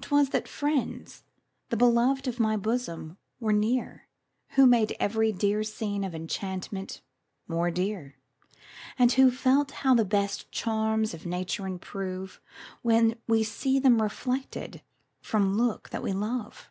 'Twas 0.00 0.30
that 0.30 0.48
friends, 0.48 1.22
the 1.68 1.76
beloved 1.76 2.26
of 2.26 2.40
my 2.40 2.56
bosom, 2.56 3.16
were 3.38 3.52
near, 3.52 4.08
Who 4.56 4.66
made 4.66 4.96
every 4.98 5.30
dear 5.30 5.62
scene 5.62 6.02
of 6.02 6.16
enchantment 6.16 7.00
more 7.46 7.70
dear, 7.70 8.16
And 8.98 9.12
who 9.12 9.30
felt 9.30 9.70
how 9.86 9.94
the 9.94 10.04
best 10.04 10.50
charms 10.50 11.14
of 11.14 11.26
nature 11.26 11.64
improve, 11.68 12.40
When 12.82 13.14
we 13.28 13.44
see 13.44 13.78
them 13.78 14.02
reflected 14.02 14.82
from 15.20 15.56
looks 15.56 15.90
that 15.90 16.02
we 16.02 16.12
love. 16.12 16.68